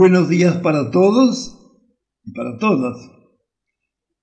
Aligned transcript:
Buenos 0.00 0.28
días 0.28 0.58
para 0.58 0.92
todos 0.92 1.58
y 2.22 2.30
para 2.30 2.56
todas. 2.58 2.96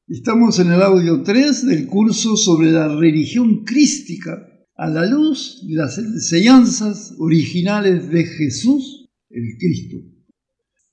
Estamos 0.07 0.57
en 0.59 0.71
el 0.71 0.81
audio 0.81 1.21
3 1.21 1.65
del 1.65 1.87
curso 1.87 2.37
sobre 2.37 2.71
la 2.71 2.95
religión 2.95 3.65
crística 3.65 4.37
a 4.77 4.87
la 4.87 5.05
luz 5.05 5.67
de 5.67 5.75
las 5.75 5.97
enseñanzas 5.97 7.13
originales 7.19 8.09
de 8.09 8.23
Jesús, 8.23 9.09
el 9.29 9.57
Cristo. 9.59 9.97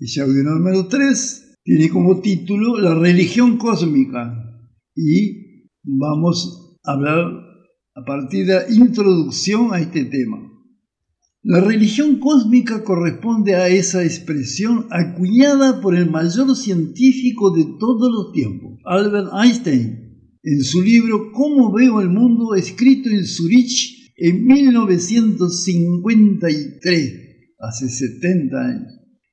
Ese 0.01 0.21
audio 0.21 0.43
número 0.43 0.89
3 0.89 1.61
tiene 1.63 1.89
como 1.89 2.21
título 2.21 2.77
La 2.81 2.97
religión 2.97 3.59
cósmica 3.59 4.35
y 4.97 5.69
vamos 5.85 6.81
a 6.83 6.95
hablar 6.95 7.27
a 7.95 8.05
partir 8.05 8.47
de 8.47 8.55
la 8.55 8.69
introducción 8.69 9.73
a 9.73 9.79
este 9.79 10.07
tema. 10.07 10.52
La 11.45 11.61
religión 11.61 12.21
cósmica 12.21 12.85
corresponde 12.85 13.57
a 13.57 13.69
esa 13.69 14.05
expresión 14.05 14.87
acuñada 14.91 15.81
por 15.81 15.97
el 15.97 16.09
mayor 16.09 16.55
científico 16.55 17.51
de 17.51 17.65
todos 17.81 18.13
los 18.13 18.31
tiempos, 18.31 18.79
Albert 18.85 19.33
Einstein, 19.43 20.39
en 20.45 20.63
su 20.63 20.81
libro 20.83 21.33
Cómo 21.33 21.73
veo 21.73 22.01
el 22.01 22.11
mundo, 22.11 22.55
escrito 22.55 23.11
en 23.11 23.27
Zurich 23.27 24.13
en 24.17 24.47
1953, 24.47 27.15
hace 27.59 27.89
70 27.89 28.57
años. 28.57 28.93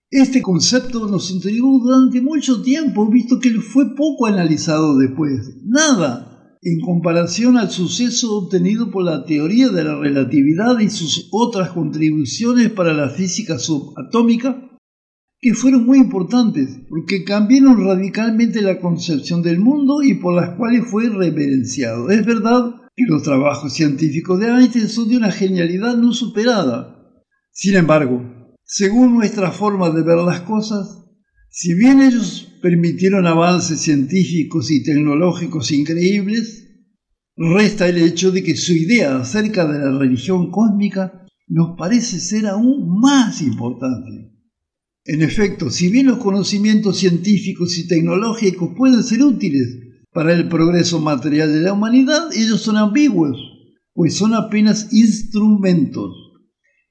Este 0.09 0.41
concepto 0.41 1.07
nos 1.07 1.29
intrigó 1.29 1.77
durante 1.77 2.21
mucho 2.21 2.63
tiempo, 2.63 3.07
visto 3.07 3.37
que 3.37 3.51
fue 3.51 3.95
poco 3.95 4.25
analizado 4.25 4.97
después. 4.97 5.59
Nada 5.63 6.28
en 6.61 6.81
comparación 6.81 7.57
al 7.57 7.71
suceso 7.71 8.37
obtenido 8.37 8.91
por 8.91 9.03
la 9.03 9.23
teoría 9.23 9.69
de 9.69 9.83
la 9.83 9.97
relatividad 9.97 10.79
y 10.79 10.89
sus 10.89 11.29
otras 11.31 11.69
contribuciones 11.69 12.69
para 12.69 12.93
la 12.93 13.09
física 13.09 13.57
subatómica, 13.57 14.65
que 15.39 15.53
fueron 15.53 15.85
muy 15.85 15.99
importantes 15.99 16.81
porque 16.89 17.23
cambiaron 17.23 17.85
radicalmente 17.85 18.61
la 18.61 18.79
concepción 18.79 19.41
del 19.41 19.59
mundo 19.59 20.03
y 20.03 20.15
por 20.15 20.35
las 20.35 20.57
cuales 20.57 20.83
fue 20.85 21.07
reverenciado. 21.09 22.09
Es 22.09 22.25
verdad 22.25 22.75
que 22.93 23.05
los 23.07 23.23
trabajos 23.23 23.71
científicos 23.71 24.39
de 24.39 24.47
Einstein 24.47 24.89
son 24.89 25.07
de 25.07 25.15
una 25.15 25.31
genialidad 25.31 25.95
no 25.95 26.11
superada. 26.11 27.23
Sin 27.51 27.75
embargo, 27.75 28.21
según 28.65 29.13
nuestra 29.15 29.51
forma 29.51 29.89
de 29.91 30.03
ver 30.03 30.17
las 30.17 30.41
cosas, 30.41 31.05
si 31.49 31.73
bien 31.73 32.01
ellos 32.01 32.47
permitieron 32.61 33.25
avances 33.25 33.81
científicos 33.81 34.69
y 34.71 34.83
tecnológicos 34.83 35.71
increíbles, 35.71 36.67
resta 37.35 37.87
el 37.87 37.97
hecho 37.97 38.31
de 38.31 38.43
que 38.43 38.55
su 38.55 38.73
idea 38.73 39.17
acerca 39.17 39.65
de 39.65 39.79
la 39.79 39.97
religión 39.97 40.51
cósmica 40.51 41.25
nos 41.47 41.75
parece 41.77 42.19
ser 42.19 42.45
aún 42.45 42.99
más 42.99 43.41
importante. 43.41 44.31
En 45.05 45.23
efecto, 45.23 45.71
si 45.71 45.89
bien 45.89 46.05
los 46.05 46.19
conocimientos 46.19 46.97
científicos 46.97 47.77
y 47.79 47.87
tecnológicos 47.87 48.69
pueden 48.77 49.01
ser 49.03 49.23
útiles 49.23 49.79
para 50.11 50.33
el 50.33 50.47
progreso 50.49 50.99
material 50.99 51.51
de 51.51 51.61
la 51.61 51.73
humanidad, 51.73 52.29
ellos 52.35 52.61
son 52.61 52.77
ambiguos, 52.77 53.37
pues 53.93 54.15
son 54.15 54.35
apenas 54.35 54.93
instrumentos. 54.93 56.11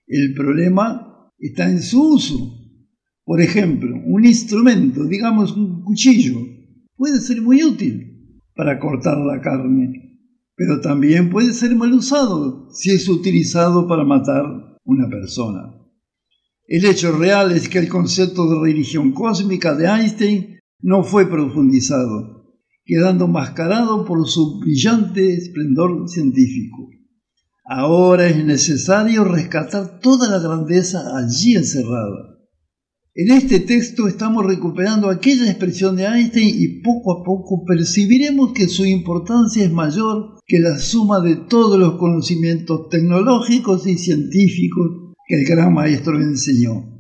El 0.07 0.35
problema 0.35 1.31
está 1.39 1.71
en 1.71 1.83
su 1.83 2.15
uso. 2.15 2.58
Por 3.29 3.43
ejemplo, 3.43 3.95
un 4.07 4.25
instrumento, 4.25 5.05
digamos 5.05 5.55
un 5.55 5.83
cuchillo, 5.83 6.39
puede 6.97 7.21
ser 7.21 7.43
muy 7.43 7.63
útil 7.63 8.41
para 8.55 8.79
cortar 8.79 9.19
la 9.19 9.43
carne, 9.43 10.19
pero 10.57 10.81
también 10.81 11.29
puede 11.29 11.53
ser 11.53 11.77
mal 11.77 11.93
usado 11.93 12.71
si 12.73 12.91
es 12.91 13.07
utilizado 13.07 13.87
para 13.87 14.03
matar 14.03 14.79
una 14.83 15.11
persona. 15.11 15.75
El 16.67 16.87
hecho 16.87 17.13
real 17.19 17.53
es 17.53 17.69
que 17.69 17.79
el 17.79 17.91
concepto 17.91 18.49
de 18.49 18.63
religión 18.63 19.13
cósmica 19.13 19.75
de 19.75 19.89
Einstein 19.89 20.61
no 20.81 21.05
fue 21.05 21.29
profundizado, 21.29 22.47
quedando 22.87 23.29
mascarado 23.29 24.07
por 24.07 24.27
su 24.27 24.59
brillante 24.59 25.35
esplendor 25.35 26.09
científico. 26.09 26.89
Ahora 27.67 28.27
es 28.27 28.43
necesario 28.43 29.25
rescatar 29.25 30.01
toda 30.01 30.31
la 30.31 30.39
grandeza 30.39 31.15
allí 31.15 31.57
encerrada. 31.57 32.38
En 33.21 33.33
este 33.33 33.59
texto 33.59 34.07
estamos 34.07 34.47
recuperando 34.47 35.11
aquella 35.11 35.51
expresión 35.51 35.97
de 35.97 36.05
Einstein 36.05 36.55
y 36.57 36.83
poco 36.83 37.11
a 37.19 37.25
poco 37.25 37.65
percibiremos 37.65 38.53
que 38.53 38.69
su 38.69 38.85
importancia 38.85 39.65
es 39.65 39.73
mayor 39.73 40.37
que 40.47 40.61
la 40.61 40.79
suma 40.79 41.19
de 41.19 41.35
todos 41.35 41.81
los 41.81 41.99
conocimientos 41.99 42.89
tecnológicos 42.91 43.89
y 43.89 43.99
científicos 43.99 45.17
que 45.27 45.35
el 45.35 45.49
gran 45.49 45.75
maestro 45.75 46.17
enseñó. 46.21 46.97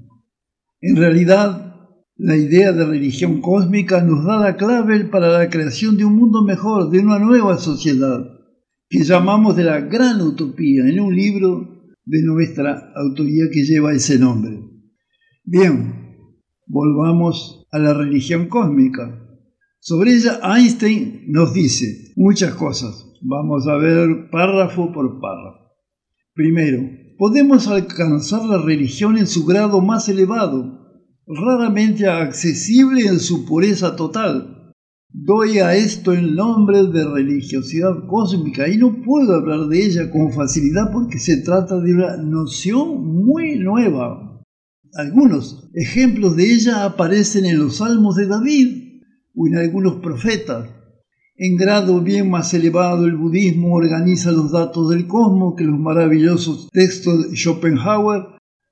En 0.80 0.96
realidad, 0.96 1.76
la 2.16 2.36
idea 2.36 2.72
de 2.72 2.84
religión 2.84 3.40
cósmica 3.40 4.02
nos 4.02 4.24
da 4.24 4.40
la 4.40 4.56
clave 4.56 5.04
para 5.04 5.28
la 5.28 5.48
creación 5.48 5.96
de 5.96 6.04
un 6.04 6.16
mundo 6.16 6.42
mejor, 6.42 6.90
de 6.90 6.98
una 6.98 7.20
nueva 7.20 7.58
sociedad, 7.58 8.26
que 8.88 9.04
llamamos 9.04 9.54
de 9.54 9.62
la 9.62 9.82
gran 9.82 10.20
utopía 10.20 10.82
en 10.84 10.98
un 10.98 11.14
libro 11.14 11.84
de 12.04 12.22
nuestra 12.24 12.90
autoría 12.96 13.44
que 13.52 13.62
lleva 13.62 13.92
ese 13.92 14.18
nombre. 14.18 14.58
Bien, 15.44 16.07
volvamos 16.68 17.66
a 17.72 17.78
la 17.78 17.94
religión 17.94 18.46
cósmica. 18.46 19.24
Sobre 19.80 20.14
ella 20.14 20.40
Einstein 20.42 21.24
nos 21.28 21.54
dice 21.54 22.12
muchas 22.16 22.54
cosas. 22.54 23.06
Vamos 23.22 23.66
a 23.66 23.76
ver 23.76 24.30
párrafo 24.30 24.92
por 24.92 25.20
párrafo. 25.20 25.72
Primero, 26.34 26.82
podemos 27.18 27.66
alcanzar 27.66 28.44
la 28.44 28.58
religión 28.58 29.18
en 29.18 29.26
su 29.26 29.44
grado 29.44 29.80
más 29.80 30.08
elevado, 30.08 30.78
raramente 31.26 32.06
accesible 32.06 33.06
en 33.06 33.18
su 33.18 33.44
pureza 33.44 33.96
total. 33.96 34.72
Doy 35.10 35.58
a 35.58 35.74
esto 35.74 36.12
el 36.12 36.36
nombre 36.36 36.84
de 36.84 37.04
religiosidad 37.08 38.06
cósmica 38.06 38.68
y 38.68 38.76
no 38.76 39.02
puedo 39.02 39.34
hablar 39.34 39.66
de 39.68 39.84
ella 39.84 40.10
con 40.10 40.32
facilidad 40.32 40.92
porque 40.92 41.18
se 41.18 41.42
trata 41.42 41.80
de 41.80 41.94
una 41.94 42.18
noción 42.18 43.24
muy 43.24 43.58
nueva, 43.58 44.27
algunos 44.94 45.68
ejemplos 45.74 46.36
de 46.36 46.52
ella 46.52 46.84
aparecen 46.84 47.46
en 47.46 47.58
los 47.58 47.76
salmos 47.76 48.16
de 48.16 48.26
David 48.26 49.02
o 49.34 49.46
en 49.46 49.56
algunos 49.56 49.96
profetas. 49.96 50.68
En 51.36 51.56
grado 51.56 52.00
bien 52.00 52.30
más 52.30 52.52
elevado, 52.54 53.06
el 53.06 53.16
budismo 53.16 53.74
organiza 53.74 54.32
los 54.32 54.50
datos 54.50 54.90
del 54.90 55.06
cosmos 55.06 55.54
que 55.56 55.64
los 55.64 55.78
maravillosos 55.78 56.68
textos 56.72 57.30
de 57.30 57.36
Schopenhauer 57.36 58.22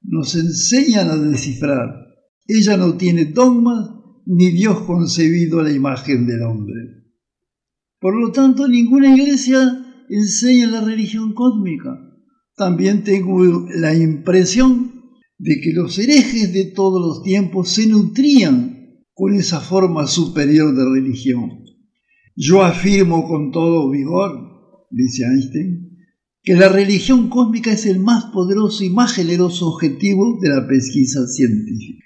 nos 0.02 0.34
enseñan 0.34 1.08
a 1.08 1.16
descifrar. 1.16 2.06
Ella 2.46 2.76
no 2.76 2.96
tiene 2.96 3.26
dogmas 3.26 3.90
ni 4.26 4.50
Dios 4.50 4.80
concebido 4.80 5.60
a 5.60 5.62
la 5.62 5.72
imagen 5.72 6.26
del 6.26 6.42
hombre. 6.42 7.04
Por 8.00 8.20
lo 8.20 8.32
tanto, 8.32 8.66
ninguna 8.66 9.14
iglesia 9.14 10.04
enseña 10.08 10.68
la 10.68 10.80
religión 10.80 11.34
cósmica. 11.34 12.00
También 12.56 13.04
tengo 13.04 13.66
la 13.74 13.94
impresión 13.94 14.95
de 15.38 15.60
que 15.60 15.72
los 15.72 15.98
herejes 15.98 16.52
de 16.52 16.64
todos 16.66 17.00
los 17.00 17.22
tiempos 17.22 17.70
se 17.70 17.86
nutrían 17.86 19.04
con 19.12 19.34
esa 19.34 19.60
forma 19.60 20.06
superior 20.06 20.74
de 20.74 20.84
religión. 20.84 21.64
Yo 22.34 22.62
afirmo 22.62 23.26
con 23.26 23.50
todo 23.50 23.90
vigor, 23.90 24.86
dice 24.90 25.24
Einstein, 25.24 25.96
que 26.42 26.54
la 26.54 26.68
religión 26.68 27.28
cósmica 27.28 27.72
es 27.72 27.86
el 27.86 27.98
más 27.98 28.26
poderoso 28.26 28.84
y 28.84 28.90
más 28.90 29.12
generoso 29.14 29.68
objetivo 29.68 30.38
de 30.40 30.50
la 30.50 30.68
pesquisa 30.68 31.26
científica. 31.26 32.04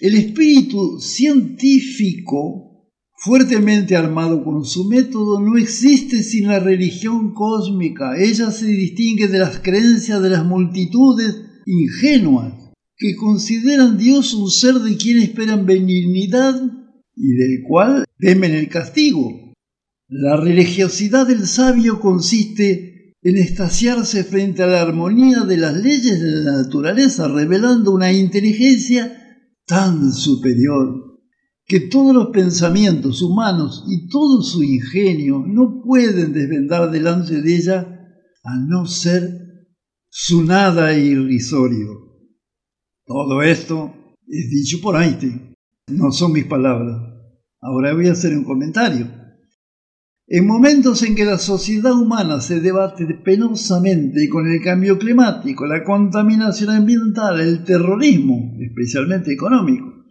El 0.00 0.14
espíritu 0.14 1.00
científico, 1.00 2.88
fuertemente 3.16 3.96
armado 3.96 4.44
con 4.44 4.64
su 4.64 4.84
método, 4.84 5.40
no 5.40 5.56
existe 5.56 6.22
sin 6.22 6.46
la 6.46 6.60
religión 6.60 7.34
cósmica. 7.34 8.16
Ella 8.16 8.52
se 8.52 8.66
distingue 8.66 9.26
de 9.26 9.38
las 9.38 9.58
creencias 9.58 10.22
de 10.22 10.30
las 10.30 10.46
multitudes 10.46 11.47
ingenuas 11.68 12.54
que 12.96 13.14
consideran 13.14 13.98
Dios 13.98 14.32
un 14.32 14.50
ser 14.50 14.74
de 14.76 14.96
quien 14.96 15.18
esperan 15.18 15.66
benignidad 15.66 16.60
y 17.14 17.34
del 17.34 17.62
cual 17.68 18.04
temen 18.18 18.52
el 18.52 18.68
castigo. 18.68 19.54
La 20.08 20.36
religiosidad 20.38 21.26
del 21.26 21.46
sabio 21.46 22.00
consiste 22.00 23.14
en 23.20 23.36
estasiarse 23.36 24.24
frente 24.24 24.62
a 24.62 24.66
la 24.66 24.80
armonía 24.80 25.40
de 25.40 25.58
las 25.58 25.76
leyes 25.76 26.20
de 26.20 26.30
la 26.30 26.62
naturaleza, 26.62 27.28
revelando 27.28 27.92
una 27.92 28.12
inteligencia 28.12 29.12
tan 29.66 30.12
superior 30.12 31.20
que 31.66 31.80
todos 31.80 32.14
los 32.14 32.28
pensamientos 32.28 33.20
humanos 33.20 33.84
y 33.88 34.08
todo 34.08 34.42
su 34.42 34.62
ingenio 34.62 35.44
no 35.46 35.82
pueden 35.84 36.32
desvendar 36.32 36.90
delante 36.90 37.42
de 37.42 37.54
ella 37.54 37.80
a 38.42 38.56
no 38.56 38.86
ser 38.86 39.47
su 40.20 40.42
nada 40.42 40.98
irrisorio. 40.98 41.90
Todo 43.06 43.40
esto 43.40 43.94
es 44.26 44.50
dicho 44.50 44.78
por 44.82 45.00
Einstein, 45.00 45.54
no 45.92 46.10
son 46.10 46.32
mis 46.32 46.44
palabras. 46.44 46.96
Ahora 47.60 47.94
voy 47.94 48.08
a 48.08 48.12
hacer 48.12 48.36
un 48.36 48.42
comentario. 48.42 49.06
En 50.26 50.44
momentos 50.44 51.04
en 51.04 51.14
que 51.14 51.24
la 51.24 51.38
sociedad 51.38 51.92
humana 51.92 52.40
se 52.40 52.60
debate 52.60 53.06
penosamente 53.24 54.28
con 54.28 54.50
el 54.50 54.60
cambio 54.60 54.98
climático, 54.98 55.66
la 55.66 55.84
contaminación 55.84 56.70
ambiental, 56.70 57.40
el 57.40 57.62
terrorismo, 57.62 58.56
especialmente 58.58 59.32
económico, 59.32 60.04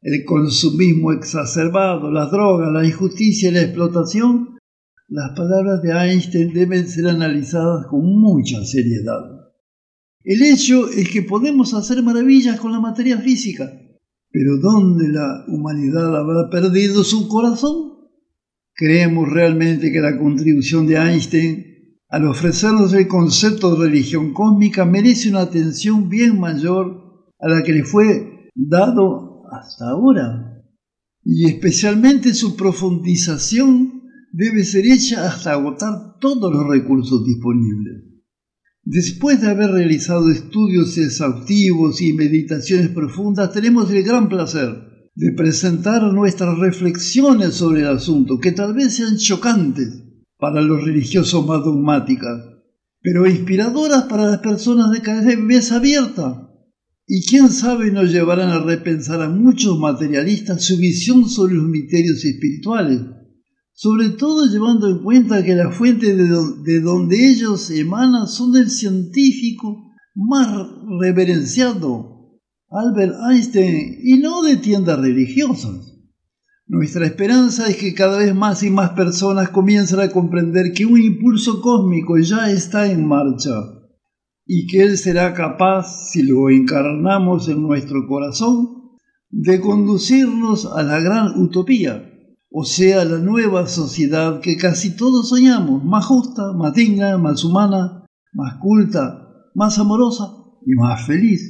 el 0.00 0.24
consumismo 0.24 1.12
exacerbado, 1.12 2.10
las 2.10 2.32
drogas, 2.32 2.72
la 2.72 2.84
injusticia 2.84 3.50
y 3.50 3.52
la 3.52 3.62
explotación, 3.62 4.58
las 5.06 5.30
palabras 5.36 5.82
de 5.82 5.92
Einstein 5.92 6.52
deben 6.52 6.88
ser 6.88 7.06
analizadas 7.06 7.86
con 7.86 8.00
mucha 8.20 8.64
seriedad. 8.64 9.41
El 10.24 10.42
hecho 10.42 10.88
es 10.88 11.08
que 11.08 11.22
podemos 11.22 11.74
hacer 11.74 12.02
maravillas 12.02 12.60
con 12.60 12.70
la 12.70 12.80
materia 12.80 13.18
física, 13.18 13.72
pero 14.30 14.58
¿dónde 14.58 15.08
la 15.08 15.44
humanidad 15.48 16.16
habrá 16.16 16.48
perdido 16.48 17.02
su 17.02 17.26
corazón? 17.26 17.92
¿Creemos 18.74 19.28
realmente 19.28 19.90
que 19.90 20.00
la 20.00 20.16
contribución 20.18 20.86
de 20.86 20.96
Einstein 20.96 21.66
al 22.08 22.26
ofrecernos 22.26 22.92
el 22.92 23.08
concepto 23.08 23.74
de 23.74 23.88
religión 23.88 24.32
cósmica 24.32 24.84
merece 24.84 25.30
una 25.30 25.40
atención 25.40 26.08
bien 26.08 26.38
mayor 26.38 27.30
a 27.40 27.48
la 27.48 27.62
que 27.64 27.72
le 27.72 27.84
fue 27.84 28.50
dado 28.54 29.42
hasta 29.50 29.90
ahora? 29.90 30.62
Y 31.24 31.46
especialmente 31.46 32.32
su 32.32 32.54
profundización 32.56 34.02
debe 34.32 34.62
ser 34.62 34.86
hecha 34.86 35.26
hasta 35.26 35.52
agotar 35.52 36.18
todos 36.20 36.52
los 36.52 36.68
recursos 36.68 37.24
disponibles. 37.24 38.11
Después 38.84 39.40
de 39.40 39.48
haber 39.48 39.70
realizado 39.70 40.28
estudios 40.30 40.98
exhaustivos 40.98 42.02
y 42.02 42.14
meditaciones 42.14 42.88
profundas, 42.88 43.52
tenemos 43.52 43.88
el 43.92 44.02
gran 44.02 44.28
placer 44.28 45.10
de 45.14 45.30
presentar 45.32 46.02
nuestras 46.12 46.58
reflexiones 46.58 47.54
sobre 47.54 47.82
el 47.82 47.88
asunto, 47.88 48.40
que 48.40 48.50
tal 48.50 48.74
vez 48.74 48.96
sean 48.96 49.18
chocantes 49.18 50.02
para 50.36 50.60
los 50.60 50.84
religiosos 50.84 51.46
más 51.46 51.62
dogmáticas, 51.64 52.42
pero 53.00 53.28
inspiradoras 53.28 54.04
para 54.04 54.26
las 54.26 54.38
personas 54.38 54.90
de 54.90 55.00
cabeza 55.00 55.76
abierta. 55.76 56.48
Y 57.06 57.24
quién 57.24 57.50
sabe 57.50 57.92
nos 57.92 58.10
llevarán 58.10 58.50
a 58.50 58.64
repensar 58.64 59.22
a 59.22 59.28
muchos 59.28 59.78
materialistas 59.78 60.64
su 60.64 60.76
visión 60.76 61.28
sobre 61.28 61.54
los 61.54 61.68
misterios 61.68 62.24
espirituales, 62.24 63.00
sobre 63.72 64.10
todo 64.10 64.46
llevando 64.46 64.88
en 64.88 65.02
cuenta 65.02 65.44
que 65.44 65.54
la 65.54 65.70
fuente 65.70 66.14
de, 66.14 66.28
de 66.64 66.80
donde 66.80 67.30
ellos 67.30 67.70
emanan 67.70 68.26
son 68.26 68.52
del 68.52 68.70
científico 68.70 69.90
más 70.14 70.68
reverenciado 71.00 72.12
Albert 72.68 73.14
Einstein 73.30 73.98
y 74.02 74.18
no 74.18 74.42
de 74.42 74.56
tiendas 74.56 74.98
religiosas. 74.98 75.92
Nuestra 76.66 77.04
esperanza 77.04 77.68
es 77.68 77.76
que 77.76 77.92
cada 77.92 78.18
vez 78.18 78.34
más 78.34 78.62
y 78.62 78.70
más 78.70 78.90
personas 78.90 79.50
comiencen 79.50 80.00
a 80.00 80.08
comprender 80.08 80.72
que 80.72 80.86
un 80.86 80.98
impulso 80.98 81.60
cósmico 81.60 82.18
ya 82.18 82.50
está 82.50 82.90
en 82.90 83.06
marcha 83.06 83.50
y 84.46 84.66
que 84.66 84.82
Él 84.82 84.96
será 84.96 85.34
capaz, 85.34 86.10
si 86.10 86.22
lo 86.22 86.48
encarnamos 86.48 87.48
en 87.48 87.62
nuestro 87.62 88.06
corazón, 88.06 88.68
de 89.28 89.60
conducirnos 89.60 90.66
a 90.66 90.82
la 90.82 91.00
gran 91.00 91.38
utopía, 91.38 92.11
o 92.54 92.64
sea, 92.64 93.04
la 93.04 93.18
nueva 93.18 93.66
sociedad 93.66 94.40
que 94.40 94.56
casi 94.56 94.94
todos 94.94 95.30
soñamos, 95.30 95.82
más 95.84 96.04
justa, 96.04 96.52
más 96.52 96.74
digna, 96.74 97.16
más 97.16 97.44
humana, 97.44 98.04
más 98.34 98.58
culta, 98.60 99.28
más 99.54 99.78
amorosa 99.78 100.24
y 100.66 100.74
más 100.74 101.06
feliz. 101.06 101.40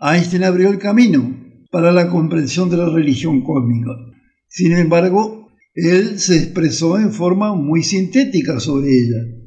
Einstein 0.00 0.44
abrió 0.44 0.70
el 0.70 0.78
camino 0.78 1.34
para 1.70 1.90
la 1.92 2.10
comprensión 2.10 2.68
de 2.68 2.76
la 2.76 2.88
religión 2.90 3.42
cósmica. 3.42 3.90
Sin 4.48 4.72
embargo, 4.72 5.48
él 5.74 6.18
se 6.18 6.36
expresó 6.36 6.98
en 6.98 7.12
forma 7.12 7.54
muy 7.54 7.82
sintética 7.82 8.60
sobre 8.60 8.88
ella. 8.88 9.38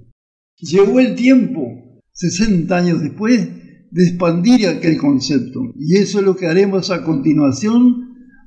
Llegó 0.57 0.99
el 0.99 1.15
tiempo, 1.15 1.61
60 2.13 2.75
años 2.75 3.01
después, 3.01 3.47
de 3.91 4.03
expandir 4.03 4.67
aquel 4.67 4.97
concepto. 4.97 5.59
Y 5.77 5.97
eso 5.97 6.19
es 6.19 6.25
lo 6.25 6.35
que 6.35 6.47
haremos 6.47 6.89
a 6.89 7.03
continuación, 7.03 8.00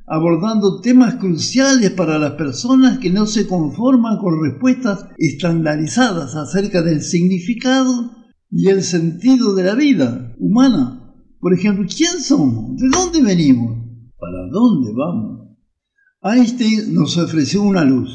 abordando 0.06 0.80
temas 0.80 1.14
cruciales 1.14 1.90
para 1.90 2.18
las 2.18 2.32
personas 2.32 2.98
que 2.98 3.10
no 3.10 3.26
se 3.26 3.46
conforman 3.46 4.18
con 4.18 4.42
respuestas 4.42 5.06
estandarizadas 5.16 6.34
acerca 6.34 6.82
del 6.82 7.02
significado 7.02 8.10
y 8.50 8.68
el 8.68 8.82
sentido 8.82 9.54
de 9.54 9.64
la 9.64 9.74
vida 9.74 10.34
humana. 10.38 11.14
Por 11.40 11.54
ejemplo, 11.54 11.86
¿quién 11.88 12.20
somos? 12.20 12.76
¿De 12.76 12.88
dónde 12.88 13.22
venimos? 13.22 13.78
¿Para 14.18 14.46
dónde 14.50 14.92
vamos? 14.94 15.58
Einstein 16.22 16.94
nos 16.94 17.18
ofreció 17.18 17.62
una 17.62 17.84
luz 17.84 18.10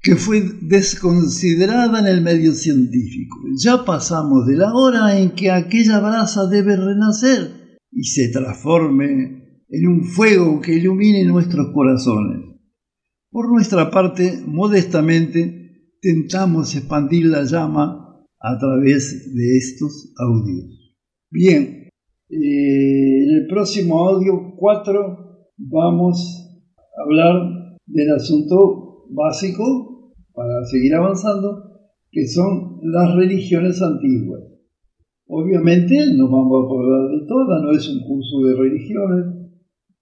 que 0.00 0.16
fue 0.16 0.42
desconsiderada 0.62 2.00
en 2.00 2.06
el 2.06 2.22
medio 2.22 2.52
científico. 2.54 3.36
Ya 3.56 3.84
pasamos 3.84 4.46
de 4.46 4.56
la 4.56 4.74
hora 4.74 5.16
en 5.16 5.30
que 5.30 5.50
aquella 5.52 6.00
brasa 6.00 6.46
debe 6.46 6.76
renacer 6.76 7.78
y 7.92 8.04
se 8.04 8.28
transforme 8.32 9.41
en 9.72 9.88
un 9.88 10.04
fuego 10.04 10.60
que 10.60 10.74
ilumine 10.74 11.24
nuestros 11.24 11.72
corazones. 11.72 12.42
Por 13.30 13.50
nuestra 13.50 13.90
parte, 13.90 14.42
modestamente, 14.46 15.88
tentamos 16.02 16.76
expandir 16.76 17.24
la 17.26 17.44
llama 17.44 18.22
a 18.38 18.58
través 18.58 19.34
de 19.34 19.56
estos 19.56 20.12
audios. 20.18 20.94
Bien, 21.30 21.88
eh, 22.28 23.24
en 23.24 23.30
el 23.30 23.46
próximo 23.48 24.06
audio 24.06 24.54
4 24.58 25.48
vamos 25.56 26.18
a 26.76 27.02
hablar 27.02 27.78
del 27.86 28.10
asunto 28.10 29.06
básico 29.08 30.12
para 30.34 30.66
seguir 30.66 30.94
avanzando, 30.94 31.80
que 32.10 32.26
son 32.26 32.78
las 32.82 33.14
religiones 33.14 33.80
antiguas. 33.80 34.42
Obviamente 35.28 35.96
no 36.14 36.28
vamos 36.28 36.68
a 36.68 36.74
hablar 36.74 37.10
de 37.18 37.26
todas, 37.26 37.62
no 37.62 37.70
es 37.70 37.88
un 37.88 38.06
curso 38.06 38.40
de 38.42 38.54
religiones, 38.54 39.41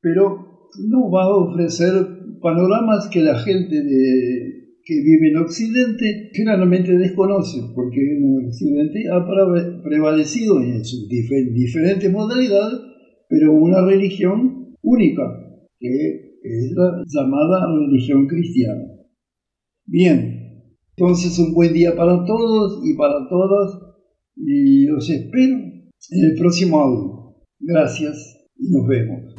pero 0.01 0.51
nos 0.79 1.13
va 1.13 1.25
a 1.25 1.37
ofrecer 1.37 1.93
panoramas 2.41 3.09
que 3.09 3.21
la 3.21 3.39
gente 3.39 3.83
de 3.83 4.61
que 4.83 4.95
vive 4.95 5.29
en 5.29 5.37
Occidente 5.37 6.31
generalmente 6.33 6.97
desconoce, 6.97 7.61
porque 7.75 8.01
en 8.01 8.47
Occidente 8.47 9.05
ha 9.13 9.25
prevalecido 9.83 10.61
en 10.63 10.85
sus 10.85 11.07
diferentes 11.09 12.11
modalidades, 12.11 12.81
pero 13.29 13.53
una 13.53 13.85
religión 13.85 14.75
única, 14.83 15.23
que 15.79 16.37
es 16.43 16.73
la 16.75 17.05
llamada 17.07 17.67
religión 17.79 18.27
cristiana. 18.27 18.83
Bien, 19.87 20.75
entonces 20.97 21.39
un 21.39 21.53
buen 21.53 21.73
día 21.75 21.95
para 21.95 22.25
todos 22.25 22.81
y 22.85 22.97
para 22.97 23.29
todas, 23.29 23.79
y 24.37 24.87
los 24.87 25.09
espero 25.11 25.57
en 25.57 26.25
el 26.25 26.35
próximo 26.37 26.81
audio. 26.81 27.37
Gracias 27.61 28.40
y 28.61 28.71
nos 28.71 28.87
vemos. 28.87 29.35